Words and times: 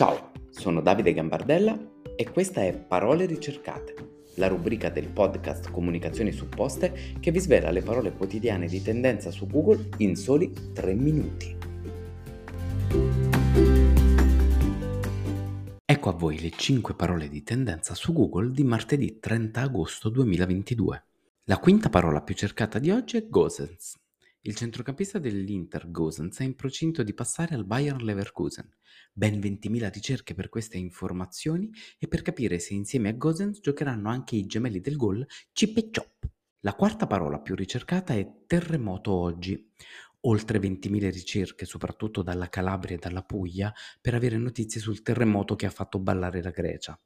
Ciao, 0.00 0.32
sono 0.48 0.80
Davide 0.80 1.12
Gambardella 1.12 1.78
e 2.16 2.30
questa 2.30 2.62
è 2.62 2.74
Parole 2.74 3.26
ricercate, 3.26 4.28
la 4.36 4.48
rubrica 4.48 4.88
del 4.88 5.08
podcast 5.08 5.70
Comunicazioni 5.70 6.32
supposte 6.32 7.18
che 7.20 7.30
vi 7.30 7.38
svela 7.38 7.70
le 7.70 7.82
parole 7.82 8.12
quotidiane 8.12 8.66
di 8.66 8.80
tendenza 8.80 9.30
su 9.30 9.46
Google 9.46 9.90
in 9.98 10.16
soli 10.16 10.50
3 10.72 10.94
minuti. 10.94 11.54
Ecco 15.84 16.08
a 16.08 16.12
voi 16.12 16.40
le 16.40 16.50
5 16.50 16.94
parole 16.94 17.28
di 17.28 17.42
tendenza 17.42 17.94
su 17.94 18.14
Google 18.14 18.52
di 18.52 18.64
martedì 18.64 19.18
30 19.18 19.60
agosto 19.60 20.08
2022. 20.08 21.04
La 21.44 21.58
quinta 21.58 21.90
parola 21.90 22.22
più 22.22 22.34
cercata 22.34 22.78
di 22.78 22.90
oggi 22.90 23.18
è 23.18 23.28
Gosens. 23.28 23.98
Il 24.42 24.54
centrocampista 24.54 25.18
dell'Inter 25.18 25.90
Gosens 25.90 26.38
è 26.38 26.44
in 26.44 26.54
procinto 26.54 27.02
di 27.02 27.12
passare 27.12 27.54
al 27.54 27.66
Bayern 27.66 28.02
Leverkusen. 28.02 28.74
Ben 29.12 29.38
20.000 29.38 29.92
ricerche 29.92 30.32
per 30.32 30.48
queste 30.48 30.78
informazioni 30.78 31.70
e 31.98 32.08
per 32.08 32.22
capire 32.22 32.58
se 32.58 32.72
insieme 32.72 33.10
a 33.10 33.12
Gosens 33.12 33.60
giocheranno 33.60 34.08
anche 34.08 34.36
i 34.36 34.46
gemelli 34.46 34.80
del 34.80 34.96
gol 34.96 35.26
Chip 35.52 35.76
e 35.76 35.90
Chop. 35.90 36.26
La 36.60 36.74
quarta 36.74 37.06
parola 37.06 37.38
più 37.38 37.54
ricercata 37.54 38.14
è 38.14 38.26
terremoto 38.46 39.12
oggi. 39.12 39.72
Oltre 40.20 40.58
20.000 40.58 41.10
ricerche, 41.10 41.66
soprattutto 41.66 42.22
dalla 42.22 42.48
Calabria 42.48 42.96
e 42.96 42.98
dalla 42.98 43.22
Puglia, 43.22 43.70
per 44.00 44.14
avere 44.14 44.38
notizie 44.38 44.80
sul 44.80 45.02
terremoto 45.02 45.54
che 45.54 45.66
ha 45.66 45.70
fatto 45.70 45.98
ballare 45.98 46.42
la 46.42 46.50
Grecia. 46.50 46.98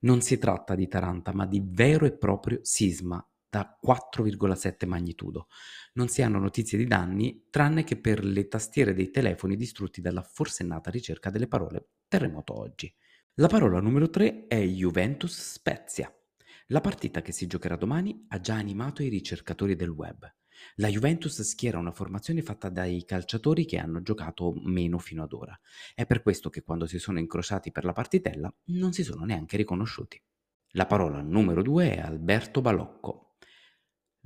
Non 0.00 0.20
si 0.20 0.38
tratta 0.38 0.76
di 0.76 0.86
Taranta, 0.86 1.32
ma 1.34 1.44
di 1.44 1.60
vero 1.60 2.06
e 2.06 2.16
proprio 2.16 2.60
sisma 2.62 3.20
da 3.50 3.78
4,7 3.84 4.86
magnitudo. 4.86 5.48
Non 5.94 6.08
si 6.08 6.22
hanno 6.22 6.38
notizie 6.38 6.78
di 6.78 6.86
danni 6.86 7.46
tranne 7.50 7.84
che 7.84 7.98
per 7.98 8.24
le 8.24 8.48
tastiere 8.48 8.94
dei 8.94 9.10
telefoni 9.10 9.56
distrutti 9.56 10.00
dalla 10.00 10.22
forsennata 10.22 10.90
ricerca 10.90 11.30
delle 11.30 11.48
parole 11.48 11.88
terremoto 12.08 12.58
oggi. 12.58 12.94
La 13.34 13.48
parola 13.48 13.80
numero 13.80 14.10
3 14.10 14.46
è 14.46 14.60
Juventus 14.64 15.52
Spezia. 15.52 16.12
La 16.68 16.80
partita 16.80 17.22
che 17.22 17.32
si 17.32 17.46
giocherà 17.46 17.76
domani 17.76 18.26
ha 18.28 18.40
già 18.40 18.54
animato 18.54 19.02
i 19.02 19.08
ricercatori 19.08 19.76
del 19.76 19.90
web. 19.90 20.30
La 20.76 20.88
Juventus 20.88 21.40
schiera 21.42 21.78
una 21.78 21.92
formazione 21.92 22.42
fatta 22.42 22.68
dai 22.68 23.04
calciatori 23.04 23.64
che 23.64 23.78
hanno 23.78 24.02
giocato 24.02 24.52
meno 24.64 24.98
fino 24.98 25.22
ad 25.22 25.32
ora. 25.32 25.58
È 25.94 26.04
per 26.04 26.22
questo 26.22 26.50
che 26.50 26.62
quando 26.62 26.86
si 26.86 26.98
sono 26.98 27.18
incrociati 27.18 27.70
per 27.70 27.84
la 27.84 27.92
partitella 27.92 28.52
non 28.66 28.92
si 28.92 29.02
sono 29.02 29.24
neanche 29.24 29.56
riconosciuti. 29.56 30.20
La 30.72 30.86
parola 30.86 31.22
numero 31.22 31.62
2 31.62 31.94
è 31.94 32.00
Alberto 32.00 32.60
Balocco. 32.60 33.27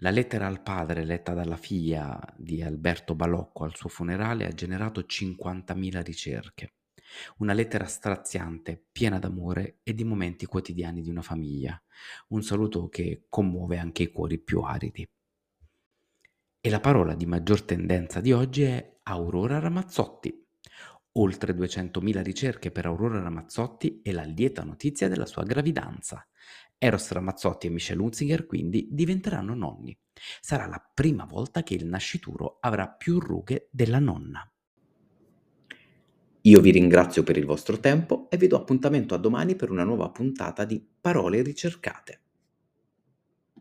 La 0.02 0.10
lettera 0.10 0.48
al 0.48 0.62
padre 0.62 1.04
letta 1.04 1.32
dalla 1.32 1.56
figlia 1.56 2.20
di 2.36 2.60
Alberto 2.60 3.14
Balocco 3.14 3.62
al 3.62 3.76
suo 3.76 3.88
funerale 3.88 4.46
ha 4.46 4.52
generato 4.52 5.02
50.000 5.02 6.02
ricerche. 6.02 6.72
Una 7.36 7.52
lettera 7.52 7.84
straziante, 7.84 8.84
piena 8.90 9.20
d'amore 9.20 9.78
e 9.84 9.94
di 9.94 10.02
momenti 10.02 10.44
quotidiani 10.44 11.02
di 11.02 11.08
una 11.08 11.22
famiglia. 11.22 11.80
Un 12.30 12.42
saluto 12.42 12.88
che 12.88 13.26
commuove 13.28 13.78
anche 13.78 14.02
i 14.02 14.10
cuori 14.10 14.40
più 14.40 14.62
aridi. 14.62 15.08
E 16.60 16.68
la 16.68 16.80
parola 16.80 17.14
di 17.14 17.26
maggior 17.26 17.62
tendenza 17.62 18.20
di 18.20 18.32
oggi 18.32 18.62
è 18.62 18.96
Aurora 19.04 19.60
Ramazzotti. 19.60 20.36
Oltre 21.12 21.52
200.000 21.52 22.22
ricerche 22.24 22.72
per 22.72 22.86
Aurora 22.86 23.20
Ramazzotti 23.20 24.02
e 24.02 24.10
la 24.10 24.24
lieta 24.24 24.64
notizia 24.64 25.06
della 25.06 25.26
sua 25.26 25.44
gravidanza. 25.44 26.26
Eros 26.84 27.12
Ramazzotti 27.12 27.68
e 27.68 27.70
Michelle 27.70 28.02
Hunziger 28.02 28.44
quindi 28.44 28.88
diventeranno 28.90 29.54
nonni. 29.54 29.96
Sarà 30.40 30.66
la 30.66 30.82
prima 30.92 31.24
volta 31.24 31.62
che 31.62 31.74
il 31.74 31.86
nascituro 31.86 32.56
avrà 32.58 32.88
più 32.88 33.20
rughe 33.20 33.68
della 33.70 34.00
nonna. 34.00 34.44
Io 36.40 36.60
vi 36.60 36.72
ringrazio 36.72 37.22
per 37.22 37.36
il 37.36 37.44
vostro 37.44 37.78
tempo 37.78 38.28
e 38.28 38.36
vi 38.36 38.48
do 38.48 38.56
appuntamento 38.56 39.14
a 39.14 39.18
domani 39.18 39.54
per 39.54 39.70
una 39.70 39.84
nuova 39.84 40.10
puntata 40.10 40.64
di 40.64 40.84
Parole 41.00 41.42
ricercate. 41.42 42.20